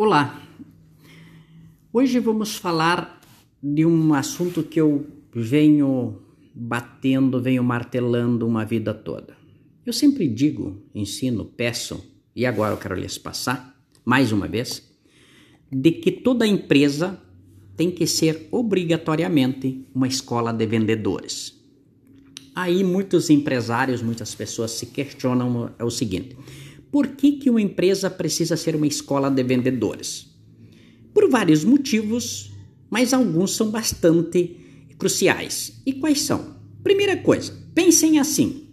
Olá! 0.00 0.40
Hoje 1.92 2.20
vamos 2.20 2.54
falar 2.54 3.20
de 3.60 3.84
um 3.84 4.14
assunto 4.14 4.62
que 4.62 4.80
eu 4.80 5.04
venho 5.34 6.22
batendo, 6.54 7.42
venho 7.42 7.64
martelando 7.64 8.46
uma 8.46 8.64
vida 8.64 8.94
toda. 8.94 9.36
Eu 9.84 9.92
sempre 9.92 10.28
digo, 10.28 10.80
ensino, 10.94 11.44
peço, 11.44 12.00
e 12.36 12.46
agora 12.46 12.74
eu 12.74 12.78
quero 12.78 12.94
lhes 12.94 13.18
passar, 13.18 13.76
mais 14.04 14.30
uma 14.30 14.46
vez, 14.46 14.88
de 15.68 15.90
que 15.90 16.12
toda 16.12 16.46
empresa 16.46 17.20
tem 17.76 17.90
que 17.90 18.06
ser 18.06 18.46
obrigatoriamente 18.52 19.84
uma 19.92 20.06
escola 20.06 20.52
de 20.52 20.64
vendedores. 20.64 21.60
Aí 22.54 22.84
muitos 22.84 23.30
empresários, 23.30 24.00
muitas 24.00 24.32
pessoas 24.32 24.70
se 24.70 24.86
questionam 24.86 25.72
é 25.76 25.82
o 25.82 25.90
seguinte: 25.90 26.36
por 26.90 27.08
que, 27.08 27.32
que 27.32 27.50
uma 27.50 27.60
empresa 27.60 28.08
precisa 28.08 28.56
ser 28.56 28.74
uma 28.74 28.86
escola 28.86 29.30
de 29.30 29.42
vendedores? 29.42 30.28
Por 31.12 31.28
vários 31.28 31.64
motivos, 31.64 32.52
mas 32.88 33.12
alguns 33.12 33.54
são 33.54 33.70
bastante 33.70 34.56
cruciais. 34.98 35.80
E 35.84 35.92
quais 35.92 36.22
são? 36.22 36.56
Primeira 36.82 37.16
coisa, 37.16 37.52
pensem 37.74 38.18
assim: 38.18 38.68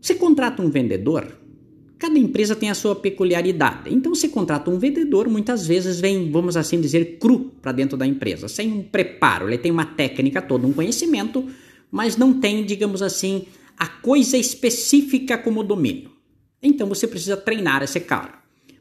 você 0.00 0.14
contrata 0.14 0.62
um 0.62 0.70
vendedor, 0.70 1.26
cada 1.98 2.18
empresa 2.18 2.54
tem 2.54 2.68
a 2.68 2.74
sua 2.74 2.94
peculiaridade. 2.94 3.92
Então, 3.92 4.14
você 4.14 4.28
contrata 4.28 4.70
um 4.70 4.78
vendedor, 4.78 5.28
muitas 5.28 5.66
vezes 5.66 5.98
vem, 5.98 6.30
vamos 6.30 6.56
assim 6.56 6.80
dizer, 6.80 7.18
cru 7.18 7.52
para 7.62 7.72
dentro 7.72 7.96
da 7.96 8.06
empresa, 8.06 8.48
sem 8.48 8.72
um 8.72 8.82
preparo. 8.82 9.48
Ele 9.48 9.58
tem 9.58 9.72
uma 9.72 9.86
técnica 9.86 10.42
toda, 10.42 10.66
um 10.66 10.72
conhecimento, 10.72 11.46
mas 11.90 12.16
não 12.16 12.38
tem, 12.38 12.64
digamos 12.64 13.00
assim, 13.00 13.46
a 13.78 13.86
coisa 13.86 14.36
específica 14.36 15.38
como 15.38 15.64
domínio. 15.64 16.15
Então 16.66 16.88
você 16.88 17.06
precisa 17.06 17.36
treinar 17.36 17.82
esse 17.82 18.00
cara. 18.00 18.34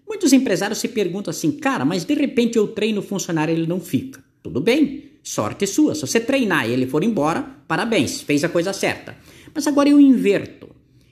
Muitos 0.08 0.34
empresários 0.34 0.80
se 0.80 0.88
perguntam 0.88 1.32
assim, 1.32 1.52
cara, 1.52 1.86
mas 1.86 2.04
de 2.04 2.14
repente 2.14 2.58
eu 2.58 2.68
treino 2.68 3.00
o 3.00 3.04
funcionário 3.04 3.54
e 3.54 3.58
ele 3.58 3.68
não 3.68 3.80
fica. 3.80 4.24
Tudo 4.42 4.62
bem, 4.62 5.12
sorte 5.24 5.66
sua. 5.68 5.96
Se 5.96 6.02
você 6.02 6.20
treinar 6.20 6.70
e 6.70 6.74
ele 6.74 6.88
for 6.88 7.04
embora, 7.04 7.42
parabéns, 7.68 8.22
fez 8.22 8.44
a 8.44 8.50
coisa 8.50 8.74
certa. 8.74 9.16
Mas 9.54 9.68
agora 9.68 9.90
eu 9.90 10.00
inverto. 10.00 10.70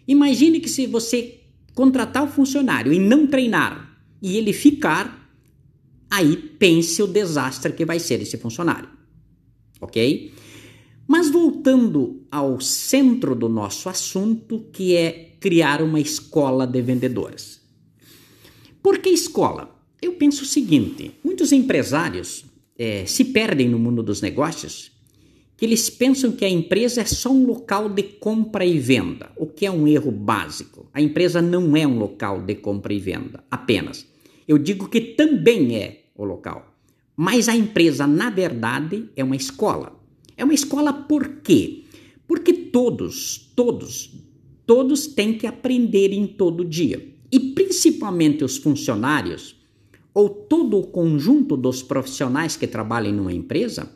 Imagine 0.07 0.59
que 0.59 0.69
se 0.69 0.85
você 0.85 1.39
contratar 1.73 2.23
o 2.23 2.27
funcionário 2.27 2.93
e 2.93 2.99
não 2.99 3.25
treinar 3.25 3.97
e 4.21 4.37
ele 4.37 4.53
ficar, 4.53 5.30
aí 6.09 6.35
pense 6.35 7.02
o 7.02 7.08
desastre 7.08 7.73
que 7.73 7.85
vai 7.85 7.99
ser 7.99 8.21
esse 8.21 8.37
funcionário. 8.37 8.89
Ok? 9.81 10.33
Mas 11.07 11.29
voltando 11.29 12.25
ao 12.31 12.59
centro 12.61 13.35
do 13.35 13.49
nosso 13.49 13.89
assunto, 13.89 14.65
que 14.71 14.95
é 14.95 15.35
criar 15.39 15.81
uma 15.81 15.99
escola 15.99 16.65
de 16.65 16.81
vendedores. 16.81 17.61
Por 18.81 18.99
que 18.99 19.09
escola? 19.09 19.69
Eu 20.01 20.13
penso 20.13 20.43
o 20.43 20.47
seguinte: 20.47 21.11
muitos 21.23 21.51
empresários 21.51 22.45
é, 22.77 23.05
se 23.05 23.25
perdem 23.25 23.69
no 23.69 23.79
mundo 23.79 24.01
dos 24.01 24.21
negócios 24.21 24.91
que 25.55 25.65
eles 25.65 25.89
pensam 25.89 26.31
que 26.31 26.43
a 26.43 26.49
empresa 26.49 27.01
é 27.01 27.05
só 27.05 27.31
um 27.31 27.45
local 27.45 27.87
de 27.87 28.03
compra 28.03 28.65
e 28.65 28.79
venda, 28.79 29.31
o 29.37 29.45
que 29.45 29.65
é 29.65 29.71
um 29.71 29.87
erro 29.87 30.11
básico. 30.11 30.89
A 30.93 30.99
empresa 30.99 31.41
não 31.41 31.77
é 31.77 31.85
um 31.85 31.97
local 31.97 32.41
de 32.41 32.55
compra 32.55 32.93
e 32.93 32.99
venda 32.99 33.43
apenas. 33.49 34.05
Eu 34.47 34.57
digo 34.57 34.89
que 34.89 34.99
também 34.99 35.77
é 35.77 36.05
o 36.15 36.25
local. 36.25 36.75
Mas 37.15 37.47
a 37.47 37.55
empresa, 37.55 38.07
na 38.07 38.29
verdade, 38.29 39.09
é 39.15 39.23
uma 39.23 39.35
escola. 39.35 40.02
É 40.36 40.44
uma 40.44 40.53
escola 40.53 40.92
por 40.92 41.42
quê? 41.44 41.84
Porque 42.28 42.53
todos, 42.53 43.52
todos, 43.56 44.12
todos 44.66 45.08
têm 45.08 45.38
que 45.38 45.45
aprender 45.45 46.12
em 46.14 46.26
todo 46.26 46.66
dia. 46.66 47.08
E 47.31 47.39
principalmente 47.39 48.44
os 48.44 48.58
funcionários, 48.58 49.56
ou 50.14 50.30
todo 50.30 50.78
o 50.78 50.88
conjunto 50.88 51.58
dos 51.58 51.81
profissionais 51.81 52.56
que 52.56 52.67
trabalham 52.67 53.14
numa 53.14 53.34
empresa, 53.34 53.92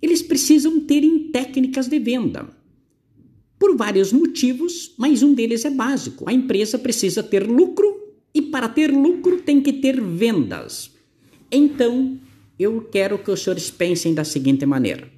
eles 0.00 0.22
precisam 0.22 0.80
ter 0.80 1.02
técnicas 1.32 1.88
de 1.88 1.98
venda. 1.98 2.48
Por 3.58 3.76
vários 3.76 4.12
motivos, 4.12 4.94
mas 4.96 5.22
um 5.22 5.34
deles 5.34 5.64
é 5.64 5.70
básico. 5.70 6.28
A 6.28 6.32
empresa 6.32 6.78
precisa 6.78 7.22
ter 7.22 7.46
lucro 7.46 8.14
e 8.32 8.40
para 8.40 8.68
ter 8.68 8.90
lucro 8.90 9.42
tem 9.42 9.60
que 9.60 9.72
ter 9.72 10.00
vendas. 10.00 10.92
Então, 11.50 12.18
eu 12.58 12.82
quero 12.82 13.18
que 13.18 13.30
os 13.30 13.42
senhores 13.42 13.70
pensem 13.70 14.14
da 14.14 14.24
seguinte 14.24 14.64
maneira: 14.64 15.10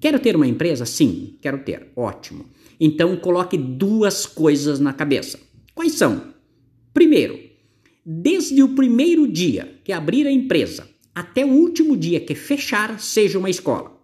Quero 0.00 0.18
ter 0.18 0.36
uma 0.36 0.46
empresa? 0.46 0.84
Sim, 0.84 1.36
quero 1.40 1.58
ter. 1.58 1.92
Ótimo. 1.96 2.46
Então 2.78 3.16
coloque 3.16 3.56
duas 3.56 4.26
coisas 4.26 4.78
na 4.78 4.92
cabeça. 4.92 5.38
Quais 5.74 5.92
são? 5.92 6.34
Primeiro, 6.92 7.38
desde 8.04 8.62
o 8.62 8.74
primeiro 8.74 9.26
dia 9.26 9.78
que 9.84 9.92
abrir 9.92 10.26
a 10.26 10.32
empresa 10.32 10.88
até 11.14 11.44
o 11.44 11.50
último 11.50 11.96
dia 11.96 12.20
que 12.20 12.34
fechar, 12.34 13.00
seja 13.00 13.38
uma 13.38 13.48
escola. 13.48 13.96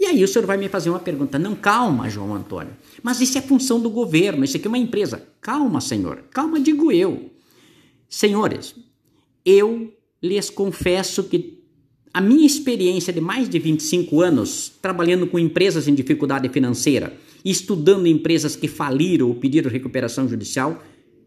E 0.00 0.06
aí 0.06 0.24
o 0.24 0.28
senhor 0.28 0.46
vai 0.46 0.56
me 0.56 0.68
fazer 0.68 0.90
uma 0.90 0.98
pergunta. 0.98 1.38
Não, 1.38 1.54
calma, 1.54 2.10
João 2.10 2.34
Antônio. 2.34 2.76
Mas 3.02 3.20
isso 3.20 3.38
é 3.38 3.42
função 3.42 3.80
do 3.80 3.90
governo, 3.90 4.44
isso 4.44 4.56
aqui 4.56 4.66
é 4.66 4.68
uma 4.68 4.78
empresa. 4.78 5.26
Calma, 5.40 5.80
senhor. 5.80 6.24
Calma, 6.30 6.58
digo 6.60 6.90
eu. 6.90 7.30
Senhores, 8.08 8.74
eu 9.44 9.92
lhes 10.22 10.50
confesso 10.50 11.24
que 11.24 11.63
a 12.14 12.20
minha 12.20 12.46
experiência 12.46 13.12
de 13.12 13.20
mais 13.20 13.48
de 13.48 13.58
25 13.58 14.22
anos 14.22 14.72
trabalhando 14.80 15.26
com 15.26 15.38
empresas 15.38 15.88
em 15.88 15.94
dificuldade 15.94 16.48
financeira 16.48 17.12
estudando 17.44 18.06
empresas 18.06 18.56
que 18.56 18.66
faliram 18.66 19.28
ou 19.28 19.34
pediram 19.34 19.70
recuperação 19.70 20.26
judicial, 20.26 20.82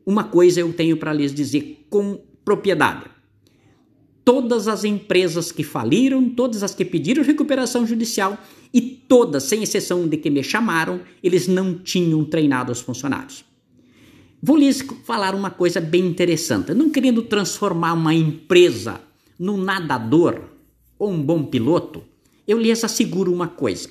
uma 0.06 0.24
coisa 0.24 0.62
eu 0.62 0.74
tenho 0.74 0.98
para 0.98 1.14
lhes 1.14 1.34
dizer 1.34 1.86
com 1.90 2.20
propriedade. 2.44 3.06
Todas 4.26 4.68
as 4.68 4.84
empresas 4.84 5.52
que 5.52 5.64
faliram, 5.64 6.30
todas 6.30 6.64
as 6.64 6.74
que 6.74 6.84
pediram 6.84 7.24
recuperação 7.24 7.86
judicial 7.86 8.38
e 8.74 8.82
todas, 8.82 9.44
sem 9.44 9.64
exceção 9.64 10.08
de 10.08 10.18
que 10.18 10.30
me 10.30 10.44
chamaram, 10.44 11.02
eles 11.22 11.48
não 11.48 11.76
tinham 11.76 12.26
treinado 12.26 12.72
os 12.72 12.82
funcionários. 12.82 13.46
Vou 14.42 14.58
lhes 14.58 14.86
falar 15.06 15.34
uma 15.34 15.50
coisa 15.50 15.80
bem 15.80 16.06
interessante. 16.06 16.74
Não 16.74 16.90
querendo 16.90 17.22
transformar 17.22 17.94
uma 17.94 18.14
empresa 18.14 19.00
num 19.40 19.58
nadador, 19.58 20.57
ou 20.98 21.12
um 21.12 21.22
bom 21.22 21.44
piloto, 21.44 22.04
eu 22.48 22.58
lhes 22.60 22.84
asseguro 22.84 23.34
uma 23.34 23.48
coisa. 23.48 23.90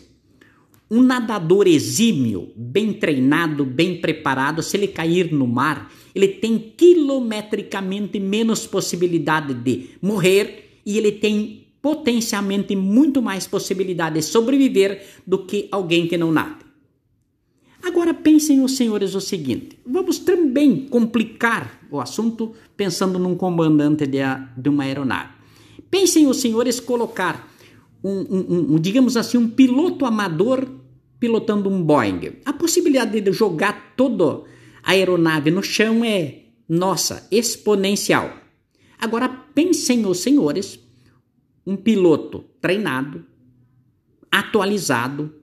Um 0.91 1.03
nadador 1.03 1.67
exímio, 1.67 2.53
bem 2.55 2.93
treinado, 2.93 3.65
bem 3.65 4.01
preparado, 4.01 4.63
se 4.63 4.77
ele 4.77 4.89
cair 4.89 5.33
no 5.33 5.47
mar, 5.47 5.93
ele 6.15 6.29
tem 6.29 6.59
quilometricamente 6.59 8.21
menos 8.21 8.67
possibilidade 8.67 9.53
de 9.53 9.91
morrer 10.01 10.81
e 10.87 10.97
ele 10.97 11.13
tem 11.13 11.67
potencialmente 11.83 12.75
muito 12.75 13.21
mais 13.21 13.47
possibilidade 13.47 14.17
de 14.17 14.23
sobreviver 14.23 15.05
do 15.27 15.45
que 15.45 15.69
alguém 15.71 16.07
que 16.07 16.17
não 16.17 16.33
nada. 16.33 16.65
Agora 17.83 18.13
pensem 18.13 18.63
os 18.65 18.77
senhores 18.77 19.15
o 19.15 19.21
seguinte: 19.21 19.79
vamos 19.87 20.19
também 20.19 20.87
complicar 20.89 21.81
o 21.91 22.01
assunto 22.01 22.55
pensando 22.77 23.19
num 23.19 23.37
comandante 23.37 24.07
de, 24.07 24.19
de 24.57 24.69
uma 24.69 24.85
aeronave. 24.85 25.36
Pensem 25.91 26.27
os 26.27 26.39
senhores 26.39 26.81
colocar 26.81 27.53
um, 28.03 28.11
um, 28.11 28.75
um, 28.75 28.79
digamos 28.79 29.17
assim, 29.17 29.39
um 29.39 29.49
piloto 29.49 30.05
amador 30.05 30.67
pilotando 31.19 31.69
um 31.69 31.83
Boeing. 31.83 32.37
A 32.45 32.53
possibilidade 32.53 33.21
de 33.21 33.33
jogar 33.33 33.95
toda 33.97 34.43
a 34.83 34.93
aeronave 34.93 35.51
no 35.51 35.63
chão 35.63 36.05
é, 36.05 36.43
nossa, 36.69 37.27
exponencial. 37.31 38.33
Agora 38.99 39.29
pensem 39.29 40.07
os 40.07 40.19
senhores, 40.19 40.79
um 41.67 41.77
piloto 41.77 42.45
treinado, 42.61 43.25
atualizado, 44.31 45.35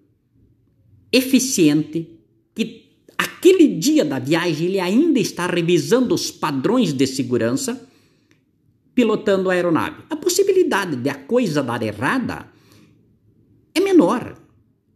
eficiente, 1.11 2.19
que 2.55 2.91
aquele 3.17 3.67
dia 3.67 4.05
da 4.05 4.19
viagem 4.19 4.67
ele 4.67 4.79
ainda 4.79 5.19
está 5.19 5.47
revisando 5.47 6.15
os 6.15 6.31
padrões 6.31 6.93
de 6.93 7.05
segurança 7.05 7.89
pilotando 8.95 9.49
a 9.49 9.53
aeronave. 9.53 10.03
A 10.09 10.15
possibilidade 10.15 10.95
de 10.95 11.09
a 11.09 11.15
coisa 11.15 11.63
dar 11.63 11.81
errada 11.81 12.47
é 13.73 13.79
menor. 13.79 14.37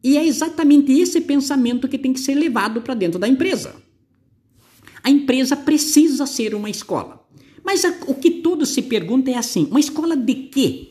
E 0.04 0.18
é 0.18 0.26
exatamente 0.26 0.92
esse 0.92 1.22
pensamento 1.22 1.88
que 1.88 1.98
tem 1.98 2.14
que 2.14 2.20
ser 2.20 2.36
levado 2.36 2.82
para 2.82 2.94
dentro 2.94 3.20
da 3.20 3.28
empresa. 3.28 3.76
A 5.04 5.10
empresa 5.10 5.56
precisa 5.56 6.26
ser 6.26 6.54
uma 6.54 6.70
escola. 6.70 7.26
Mas 7.64 7.84
a, 7.84 7.98
o 8.08 8.16
que 8.16 8.32
todos 8.32 8.70
se 8.70 8.84
perguntam 8.84 9.34
é 9.34 9.38
assim: 9.38 9.68
uma 9.70 9.80
escola 9.80 10.16
de 10.16 10.36
quê? 10.36 10.90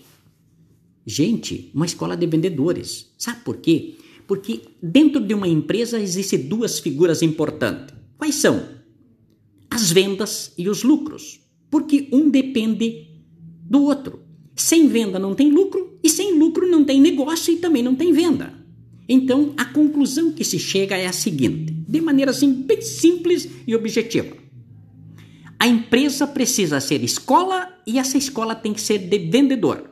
Gente, 1.07 1.71
uma 1.73 1.87
escola 1.87 2.17
de 2.17 2.27
vendedores. 2.27 3.13
Sabe 3.17 3.41
por 3.45 3.59
quê? 3.59 3.95
Porque 4.27 4.63
dentro 4.83 5.21
de 5.21 5.33
uma 5.33 5.47
empresa 5.47 6.01
existem 6.01 6.41
duas 6.41 6.81
figuras 6.81 7.23
importantes. 7.23 7.95
Quais 8.19 8.35
são? 8.35 8.69
As 9.71 9.93
vendas 9.93 10.53
e 10.59 10.69
os 10.69 10.83
lucros 10.83 11.46
porque 11.71 12.09
um 12.13 12.29
depende 12.29 13.09
do 13.69 13.83
outro. 13.83 14.21
Sem 14.55 14.89
venda 14.89 15.19
não 15.19 15.35
tem 15.35 15.51
lucro 15.51 15.99
e 16.03 16.09
sem 16.09 16.39
lucro 16.39 16.69
não 16.69 16.85
tem 16.85 17.01
negócio 17.01 17.53
e 17.53 17.57
também 17.57 17.83
não 17.83 17.95
tem 17.95 18.13
venda. 18.13 18.55
Então, 19.09 19.53
a 19.57 19.65
conclusão 19.65 20.33
que 20.33 20.45
se 20.45 20.59
chega 20.59 20.97
é 20.97 21.07
a 21.07 21.13
seguinte, 21.13 21.73
de 21.73 22.01
maneira 22.01 22.31
assim 22.31 22.53
bem 22.53 22.81
simples 22.81 23.49
e 23.67 23.75
objetiva. 23.75 24.37
A 25.59 25.67
empresa 25.67 26.27
precisa 26.27 26.81
ser 26.81 27.03
escola 27.03 27.69
e 27.87 27.99
essa 27.99 28.19
escola 28.19 28.55
tem 28.55 28.73
que 28.73 28.81
ser 28.81 28.99
de 28.99 29.19
vendedor. 29.19 29.91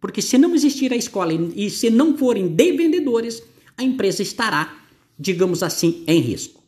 Porque 0.00 0.20
se 0.20 0.38
não 0.38 0.54
existir 0.54 0.92
a 0.92 0.96
escola 0.96 1.32
e 1.32 1.70
se 1.70 1.90
não 1.90 2.16
forem 2.16 2.48
de 2.48 2.72
vendedores, 2.72 3.42
a 3.76 3.82
empresa 3.82 4.22
estará, 4.22 4.82
digamos 5.18 5.62
assim, 5.62 6.02
em 6.06 6.20
risco. 6.20 6.62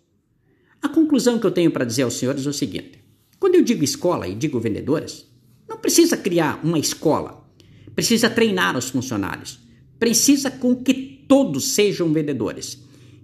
A 0.81 0.89
conclusão 0.89 1.39
que 1.39 1.47
eu 1.47 1.51
tenho 1.51 1.71
para 1.71 1.85
dizer 1.85 2.03
aos 2.03 2.15
senhores 2.15 2.47
é 2.47 2.49
o 2.49 2.53
seguinte: 2.53 2.99
quando 3.39 3.57
eu 3.57 3.63
digo 3.63 3.85
escola 3.85 4.27
e 4.27 4.35
digo 4.35 4.59
vendedores, 4.59 5.27
não 5.69 5.79
precisa 5.79 6.17
criar 6.17 6.61
uma 6.65 6.79
escola, 6.79 7.47
precisa 7.95 8.31
treinar 8.31 8.77
os 8.77 8.89
funcionários, 8.89 9.59
precisa 9.99 10.51
com 10.51 10.77
que 10.77 11.25
todos 11.29 11.73
sejam 11.73 12.13
vendedores. 12.13 12.83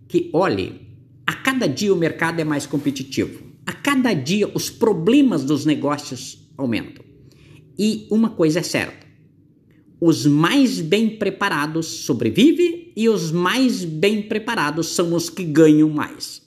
Que 0.09 0.31
olhe, 0.33 0.81
a 1.27 1.33
cada 1.35 1.67
dia 1.67 1.93
o 1.93 1.97
mercado 1.97 2.41
é 2.41 2.45
mais 2.45 2.67
competitivo, 2.67 3.43
a 3.65 3.73
cada 3.73 4.13
dia 4.13 4.51
os 4.55 4.69
problemas 4.69 5.45
dos 5.45 5.65
negócios 5.65 6.47
aumentam. 6.57 7.05
E 7.79 8.07
uma 8.11 8.31
coisa 8.31 8.61
é 8.61 8.63
certa: 8.63 9.07
os 10.01 10.27
mais 10.27 10.81
bem 10.81 11.17
preparados 11.17 11.87
sobrevivem 11.87 12.93
e 12.95 13.09
os 13.09 13.31
mais 13.31 13.85
bem 13.85 14.23
preparados 14.23 14.89
são 14.89 15.15
os 15.15 15.31
que 15.31 15.45
ganham 15.45 15.89
mais. 15.89 16.43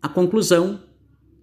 A 0.00 0.08
conclusão, 0.08 0.80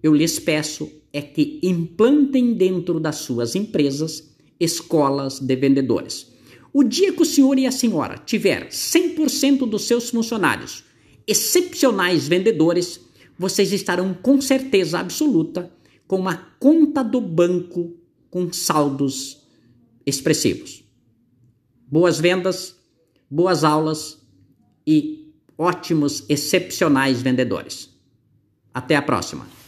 eu 0.02 0.14
lhes 0.14 0.38
peço, 0.38 0.90
é 1.12 1.20
que 1.20 1.60
implantem 1.62 2.54
dentro 2.54 3.00
das 3.00 3.16
suas 3.16 3.54
empresas 3.54 4.30
escolas 4.58 5.40
de 5.40 5.56
vendedores. 5.56 6.30
O 6.72 6.84
dia 6.84 7.12
que 7.12 7.22
o 7.22 7.26
senhor 7.26 7.58
e 7.58 7.66
a 7.66 7.72
senhora 7.72 8.16
tiver 8.18 8.68
100% 8.68 9.68
dos 9.68 9.84
seus 9.84 10.10
funcionários 10.10 10.84
excepcionais 11.26 12.26
vendedores, 12.26 13.00
vocês 13.38 13.72
estarão 13.72 14.12
com 14.14 14.40
certeza 14.40 14.98
absoluta 14.98 15.72
com 16.06 16.16
uma 16.16 16.36
conta 16.58 17.04
do 17.04 17.20
banco 17.20 17.96
com 18.28 18.52
saldos 18.52 19.46
expressivos. 20.04 20.84
Boas 21.86 22.18
vendas, 22.18 22.76
boas 23.30 23.62
aulas 23.64 24.18
e 24.86 25.32
ótimos, 25.56 26.24
excepcionais 26.28 27.22
vendedores. 27.22 27.90
Até 28.74 28.96
a 28.96 29.02
próxima! 29.02 29.59